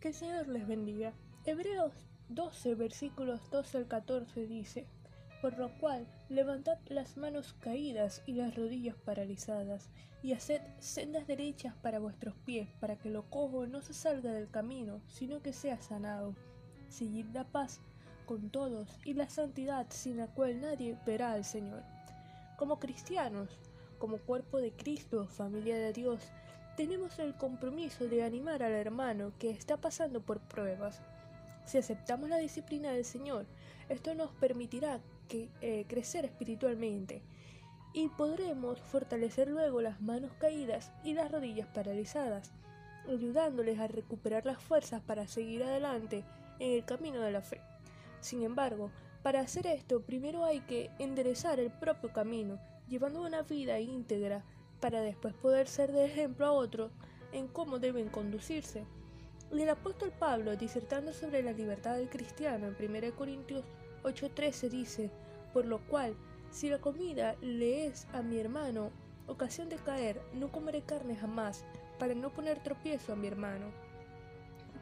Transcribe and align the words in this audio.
Que 0.00 0.08
el 0.08 0.14
Señor 0.14 0.46
les 0.46 0.64
bendiga. 0.68 1.12
Hebreos 1.44 1.92
12, 2.28 2.76
versículos 2.76 3.40
12 3.50 3.78
al 3.78 3.88
14 3.88 4.46
dice, 4.46 4.86
Por 5.42 5.58
lo 5.58 5.76
cual, 5.78 6.06
levantad 6.28 6.78
las 6.86 7.16
manos 7.16 7.56
caídas 7.58 8.22
y 8.24 8.34
las 8.34 8.54
rodillas 8.54 8.94
paralizadas, 8.94 9.90
y 10.22 10.34
haced 10.34 10.60
sendas 10.78 11.26
derechas 11.26 11.74
para 11.82 11.98
vuestros 11.98 12.36
pies, 12.44 12.68
para 12.78 12.94
que 12.94 13.10
lo 13.10 13.28
cojo 13.28 13.66
no 13.66 13.82
se 13.82 13.92
salga 13.92 14.30
del 14.30 14.48
camino, 14.48 15.00
sino 15.08 15.42
que 15.42 15.52
sea 15.52 15.80
sanado. 15.80 16.36
Seguid 16.88 17.26
la 17.32 17.42
paz 17.42 17.80
con 18.24 18.50
todos 18.50 19.00
y 19.04 19.14
la 19.14 19.28
santidad 19.28 19.86
sin 19.90 20.18
la 20.18 20.28
cual 20.28 20.60
nadie 20.60 20.96
verá 21.06 21.32
al 21.32 21.44
Señor. 21.44 21.82
Como 22.56 22.78
cristianos, 22.78 23.58
como 23.98 24.18
cuerpo 24.18 24.58
de 24.58 24.70
Cristo, 24.70 25.26
familia 25.26 25.76
de 25.76 25.92
Dios, 25.92 26.30
tenemos 26.78 27.18
el 27.18 27.34
compromiso 27.34 28.06
de 28.06 28.22
animar 28.22 28.62
al 28.62 28.70
hermano 28.70 29.32
que 29.40 29.50
está 29.50 29.78
pasando 29.78 30.20
por 30.20 30.38
pruebas. 30.38 31.02
Si 31.64 31.76
aceptamos 31.76 32.28
la 32.28 32.38
disciplina 32.38 32.92
del 32.92 33.04
Señor, 33.04 33.46
esto 33.88 34.14
nos 34.14 34.30
permitirá 34.34 35.00
eh, 35.28 35.86
crecer 35.88 36.24
espiritualmente 36.24 37.20
y 37.92 38.06
podremos 38.10 38.80
fortalecer 38.80 39.48
luego 39.48 39.82
las 39.82 40.00
manos 40.00 40.30
caídas 40.38 40.92
y 41.02 41.14
las 41.14 41.32
rodillas 41.32 41.66
paralizadas, 41.66 42.52
ayudándoles 43.08 43.80
a 43.80 43.88
recuperar 43.88 44.46
las 44.46 44.62
fuerzas 44.62 45.02
para 45.02 45.26
seguir 45.26 45.64
adelante 45.64 46.22
en 46.60 46.74
el 46.74 46.84
camino 46.84 47.20
de 47.22 47.32
la 47.32 47.42
fe. 47.42 47.60
Sin 48.20 48.44
embargo, 48.44 48.92
para 49.24 49.40
hacer 49.40 49.66
esto 49.66 50.02
primero 50.02 50.44
hay 50.44 50.60
que 50.60 50.92
enderezar 51.00 51.58
el 51.58 51.72
propio 51.72 52.12
camino, 52.12 52.60
llevando 52.86 53.20
una 53.22 53.42
vida 53.42 53.80
íntegra 53.80 54.44
para 54.80 55.00
después 55.00 55.34
poder 55.34 55.66
ser 55.66 55.92
de 55.92 56.04
ejemplo 56.04 56.46
a 56.46 56.52
otros 56.52 56.90
en 57.32 57.48
cómo 57.48 57.78
deben 57.78 58.08
conducirse. 58.08 58.84
Y 59.52 59.62
el 59.62 59.70
apóstol 59.70 60.12
Pablo, 60.18 60.56
disertando 60.56 61.12
sobre 61.12 61.42
la 61.42 61.52
libertad 61.52 61.96
del 61.96 62.08
cristiano 62.08 62.66
en 62.66 62.76
1 62.76 63.14
Corintios 63.16 63.64
8:13 64.04 64.68
dice, 64.68 65.10
por 65.52 65.64
lo 65.64 65.78
cual, 65.86 66.14
si 66.50 66.68
la 66.68 66.78
comida 66.78 67.34
le 67.40 67.86
es 67.86 68.06
a 68.12 68.22
mi 68.22 68.38
hermano 68.38 68.90
ocasión 69.26 69.68
de 69.68 69.76
caer, 69.76 70.20
no 70.34 70.50
comeré 70.50 70.82
carne 70.82 71.16
jamás, 71.16 71.64
para 71.98 72.14
no 72.14 72.30
poner 72.30 72.62
tropiezo 72.62 73.12
a 73.12 73.16
mi 73.16 73.26
hermano. 73.26 73.66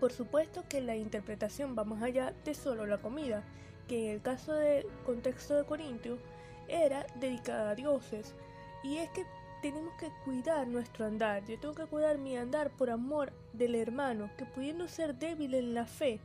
Por 0.00 0.12
supuesto 0.12 0.64
que 0.68 0.80
la 0.80 0.96
interpretación 0.96 1.76
va 1.78 1.84
más 1.84 2.02
allá 2.02 2.34
de 2.44 2.54
solo 2.54 2.86
la 2.86 2.98
comida, 2.98 3.44
que 3.86 4.06
en 4.06 4.16
el 4.16 4.22
caso 4.22 4.52
del 4.54 4.86
contexto 5.04 5.54
de 5.54 5.64
Corintio 5.64 6.18
era 6.68 7.06
dedicada 7.20 7.70
a 7.70 7.74
dioses. 7.74 8.34
Y 8.82 8.96
es 8.96 9.10
que 9.10 9.24
tenemos 9.62 9.94
que 9.94 10.10
cuidar 10.24 10.66
nuestro 10.66 11.06
andar. 11.06 11.46
Yo 11.46 11.58
tengo 11.58 11.74
que 11.74 11.86
cuidar 11.86 12.18
mi 12.18 12.36
andar 12.36 12.70
por 12.70 12.90
amor 12.90 13.32
del 13.52 13.76
hermano, 13.76 14.28
que 14.36 14.44
pudiendo 14.44 14.88
ser 14.88 15.14
débil 15.14 15.54
en 15.54 15.72
la 15.72 15.86
fe, 15.86 16.18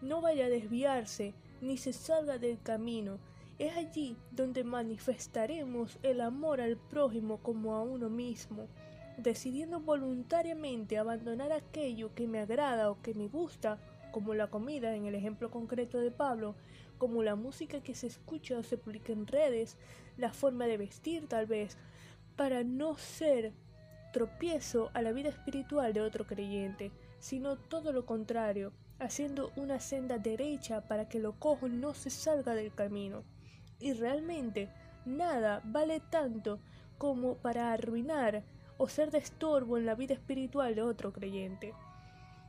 no 0.00 0.20
vaya 0.20 0.46
a 0.46 0.48
desviarse 0.48 1.34
ni 1.60 1.78
se 1.78 1.92
salga 1.92 2.38
del 2.38 2.62
camino. 2.62 3.18
Es 3.58 3.76
allí 3.76 4.16
donde 4.30 4.62
manifestaremos 4.62 5.98
el 6.04 6.20
amor 6.20 6.60
al 6.60 6.76
prójimo 6.76 7.38
como 7.38 7.74
a 7.74 7.82
uno 7.82 8.08
mismo, 8.08 8.68
decidiendo 9.16 9.80
voluntariamente 9.80 10.96
abandonar 10.96 11.52
aquello 11.52 12.14
que 12.14 12.28
me 12.28 12.38
agrada 12.38 12.90
o 12.90 13.02
que 13.02 13.14
me 13.14 13.26
gusta, 13.26 13.80
como 14.12 14.32
la 14.34 14.46
comida 14.46 14.94
en 14.94 15.06
el 15.06 15.16
ejemplo 15.16 15.50
concreto 15.50 15.98
de 15.98 16.12
Pablo, 16.12 16.54
como 16.98 17.24
la 17.24 17.34
música 17.34 17.82
que 17.82 17.96
se 17.96 18.06
escucha 18.06 18.56
o 18.56 18.62
se 18.62 18.78
publica 18.78 19.12
en 19.12 19.26
redes, 19.26 19.76
la 20.16 20.32
forma 20.32 20.66
de 20.66 20.76
vestir 20.76 21.26
tal 21.26 21.46
vez, 21.46 21.76
para 22.36 22.64
no 22.64 22.96
ser 22.96 23.52
tropiezo 24.12 24.90
a 24.94 25.02
la 25.02 25.12
vida 25.12 25.28
espiritual 25.28 25.92
de 25.92 26.00
otro 26.00 26.26
creyente, 26.26 26.92
sino 27.18 27.56
todo 27.56 27.92
lo 27.92 28.06
contrario, 28.06 28.72
haciendo 28.98 29.52
una 29.56 29.80
senda 29.80 30.18
derecha 30.18 30.82
para 30.82 31.08
que 31.08 31.18
lo 31.18 31.38
cojo 31.38 31.68
no 31.68 31.94
se 31.94 32.10
salga 32.10 32.54
del 32.54 32.72
camino. 32.72 33.24
Y 33.78 33.92
realmente 33.92 34.70
nada 35.04 35.60
vale 35.64 36.00
tanto 36.00 36.60
como 36.98 37.36
para 37.36 37.72
arruinar 37.72 38.42
o 38.78 38.88
ser 38.88 39.10
de 39.10 39.18
estorbo 39.18 39.78
en 39.78 39.86
la 39.86 39.94
vida 39.94 40.14
espiritual 40.14 40.74
de 40.74 40.82
otro 40.82 41.12
creyente. 41.12 41.74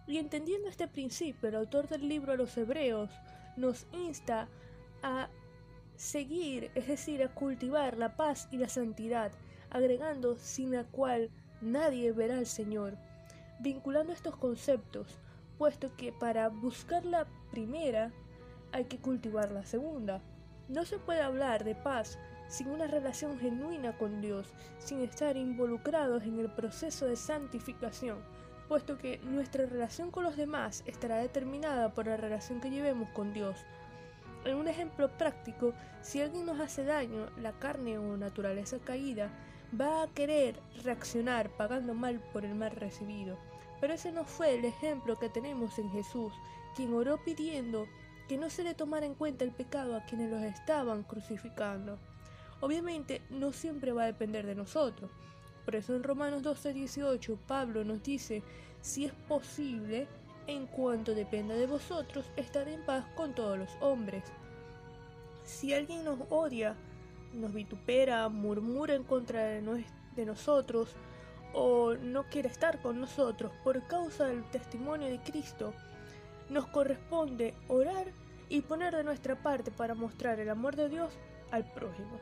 Y 0.08 0.18
entendiendo 0.18 0.70
este 0.70 0.88
principio, 0.88 1.50
el 1.50 1.56
autor 1.56 1.88
del 1.88 2.08
libro 2.08 2.32
a 2.32 2.38
los 2.38 2.58
Hebreos 2.58 3.10
nos 3.58 3.88
insta 3.92 4.48
a 5.04 5.28
seguir, 5.96 6.72
es 6.76 6.88
decir, 6.88 7.24
a 7.24 7.34
cultivar 7.34 7.98
la 7.98 8.16
paz 8.16 8.48
y 8.52 8.58
la 8.58 8.70
santidad, 8.70 9.32
agregando 9.70 10.38
sin 10.38 10.72
la 10.72 10.84
cual 10.84 11.30
nadie 11.62 12.12
verá 12.12 12.38
al 12.38 12.46
Señor, 12.46 12.98
vinculando 13.60 14.14
estos 14.14 14.36
conceptos, 14.36 15.20
puesto 15.58 15.96
que 15.96 16.12
para 16.12 16.50
buscar 16.50 17.06
la 17.06 17.26
primera 17.52 18.12
hay 18.72 18.86
que 18.86 19.00
cultivar 19.00 19.52
la 19.52 19.66
segunda. 19.66 20.22
No 20.68 20.86
se 20.86 21.00
puede 21.00 21.22
hablar 21.22 21.64
de 21.64 21.76
paz 21.76 22.20
sin 22.48 22.68
una 22.70 22.88
relación 22.88 23.40
genuina 23.40 23.98
con 23.98 24.22
Dios, 24.22 24.54
sin 24.80 25.00
estar 25.02 25.38
involucrados 25.38 26.24
en 26.24 26.40
el 26.40 26.50
proceso 26.50 27.06
de 27.06 27.16
santificación, 27.16 28.18
puesto 28.68 28.98
que 28.98 29.20
nuestra 29.20 29.66
relación 29.66 30.12
con 30.12 30.24
los 30.24 30.38
demás 30.38 30.84
estará 30.86 31.18
determinada 31.18 31.94
por 31.94 32.08
la 32.08 32.18
relación 32.18 32.62
que 32.62 32.70
llevemos 32.70 33.10
con 33.10 33.34
Dios. 33.34 33.66
En 34.48 34.56
un 34.56 34.70
ejemplo 34.70 35.10
práctico, 35.10 35.74
si 36.02 36.22
alguien 36.22 36.46
nos 36.46 36.62
hace 36.62 36.86
daño, 36.86 37.28
la 37.36 37.52
carne 37.52 37.98
o 37.98 38.16
naturaleza 38.16 38.80
caída 38.80 39.30
va 39.80 40.04
a 40.04 40.08
querer 40.08 40.58
reaccionar 40.86 41.50
pagando 41.58 41.94
mal 41.94 42.22
por 42.32 42.46
el 42.46 42.56
mal 42.56 42.72
recibido. 42.72 43.38
Pero 43.82 43.94
ese 43.94 44.14
no 44.14 44.24
fue 44.24 44.56
el 44.56 44.64
ejemplo 44.64 45.20
que 45.20 45.28
tenemos 45.28 45.78
en 45.80 45.92
Jesús, 45.92 46.32
quien 46.78 46.94
oró 46.94 47.22
pidiendo 47.26 47.88
que 48.30 48.38
no 48.38 48.50
se 48.50 48.64
le 48.64 48.74
tomara 48.74 49.06
en 49.06 49.16
cuenta 49.16 49.44
el 49.44 49.52
pecado 49.52 49.98
a 49.98 50.06
quienes 50.06 50.32
los 50.32 50.42
estaban 50.42 51.04
crucificando. 51.04 52.00
Obviamente 52.62 53.22
no 53.30 53.52
siempre 53.52 53.92
va 53.92 54.04
a 54.04 54.14
depender 54.14 54.46
de 54.46 54.56
nosotros. 54.56 55.12
Por 55.66 55.76
eso 55.76 55.94
en 55.94 56.04
Romanos 56.04 56.42
12:18 56.42 57.38
Pablo 57.46 57.84
nos 57.84 58.02
dice, 58.02 58.44
si 58.80 59.04
es 59.04 59.14
posible, 59.28 60.08
en 60.48 60.66
cuanto 60.66 61.14
dependa 61.14 61.54
de 61.56 61.68
vosotros, 61.68 62.26
estar 62.38 62.68
en 62.68 62.82
paz 62.86 63.06
con 63.16 63.34
todos 63.34 63.58
los 63.58 63.70
hombres. 63.82 64.24
Si 65.44 65.74
alguien 65.74 66.04
nos 66.04 66.20
odia, 66.30 66.76
nos 67.34 67.54
vitupera, 67.54 68.28
murmura 68.30 68.96
en 68.96 69.04
contra 69.04 69.44
de, 69.44 70.26
nosotros, 70.26 70.96
o 71.54 71.94
no 71.96 72.24
quiere 72.24 72.50
estar 72.50 72.82
con 72.82 73.00
nosotros 73.00 73.52
por 73.64 73.86
causa 73.88 74.26
del 74.26 74.44
testimonio 74.50 75.08
de 75.08 75.20
Cristo, 75.20 75.74
nos 76.50 76.68
corresponde 76.68 77.54
orar 77.68 78.08
y 78.50 78.62
poner 78.62 78.96
de 78.96 79.04
nuestra 79.04 79.36
parte 79.36 79.72
para 79.72 79.94
mostrar 79.94 80.40
el 80.40 80.50
amor 80.50 80.76
de 80.76 80.90
Dios 80.90 81.14
al 81.52 81.70
prójimo. 81.72 82.20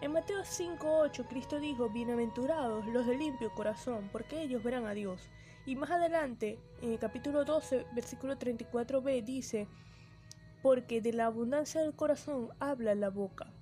En 0.00 0.12
Mateo 0.12 0.40
5.8 0.42 1.26
Cristo 1.28 1.60
dijo, 1.60 1.88
Bienaventurados 1.88 2.86
los 2.86 3.06
de 3.06 3.16
limpio 3.16 3.54
corazón, 3.54 4.08
porque 4.12 4.42
ellos 4.42 4.62
verán 4.62 4.86
a 4.86 4.92
Dios. 4.92 5.30
Y 5.66 5.76
más 5.76 5.90
adelante, 5.90 6.58
en 6.82 6.92
el 6.92 6.98
capítulo 6.98 7.44
12, 7.44 7.86
versículo 7.94 8.38
34b, 8.38 9.24
dice, 9.24 9.68
Porque 10.62 11.00
de 11.00 11.12
la 11.12 11.26
abundancia 11.26 11.80
del 11.80 11.94
corazón 11.94 12.50
habla 12.58 12.94
la 12.94 13.08
boca. 13.08 13.52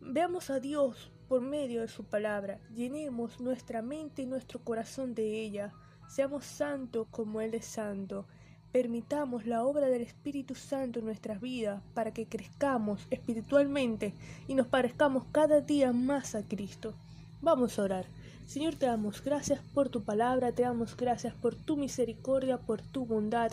Veamos 0.00 0.48
a 0.48 0.60
Dios 0.60 1.10
por 1.28 1.42
medio 1.42 1.82
de 1.82 1.88
su 1.88 2.04
palabra, 2.04 2.58
llenemos 2.74 3.40
nuestra 3.40 3.82
mente 3.82 4.22
y 4.22 4.26
nuestro 4.26 4.60
corazón 4.60 5.14
de 5.14 5.42
ella, 5.42 5.74
seamos 6.06 6.46
santos 6.46 7.06
como 7.10 7.42
Él 7.42 7.54
es 7.54 7.66
santo, 7.66 8.26
Permitamos 8.72 9.46
la 9.46 9.64
obra 9.64 9.86
del 9.86 10.02
Espíritu 10.02 10.54
Santo 10.54 10.98
en 10.98 11.06
nuestras 11.06 11.40
vidas 11.40 11.82
para 11.94 12.12
que 12.12 12.26
crezcamos 12.26 13.06
espiritualmente 13.10 14.12
y 14.46 14.54
nos 14.54 14.66
parezcamos 14.66 15.24
cada 15.32 15.62
día 15.62 15.92
más 15.94 16.34
a 16.34 16.42
Cristo. 16.42 16.92
Vamos 17.40 17.78
a 17.78 17.82
orar. 17.82 18.04
Señor, 18.46 18.74
te 18.74 18.84
damos 18.84 19.24
gracias 19.24 19.60
por 19.72 19.88
tu 19.88 20.02
palabra, 20.02 20.52
te 20.52 20.62
damos 20.62 20.96
gracias 20.96 21.34
por 21.34 21.54
tu 21.54 21.78
misericordia, 21.78 22.58
por 22.58 22.82
tu 22.82 23.06
bondad. 23.06 23.52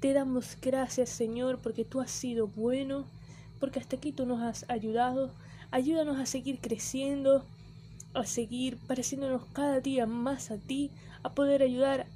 Te 0.00 0.12
damos 0.12 0.58
gracias, 0.60 1.08
Señor, 1.08 1.58
porque 1.58 1.84
tú 1.86 2.00
has 2.00 2.10
sido 2.10 2.46
bueno, 2.46 3.06
porque 3.58 3.80
hasta 3.80 3.96
aquí 3.96 4.12
tú 4.12 4.26
nos 4.26 4.42
has 4.42 4.68
ayudado. 4.68 5.30
Ayúdanos 5.70 6.18
a 6.18 6.26
seguir 6.26 6.60
creciendo, 6.60 7.46
a 8.12 8.26
seguir 8.26 8.76
pareciéndonos 8.86 9.46
cada 9.54 9.80
día 9.80 10.06
más 10.06 10.50
a 10.50 10.58
ti, 10.58 10.90
a 11.22 11.32
poder 11.32 11.62
ayudar 11.62 12.06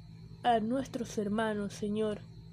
a 0.43 0.59
nuestros 0.59 1.17
hermanos, 1.17 1.73
Señor. 1.73 2.19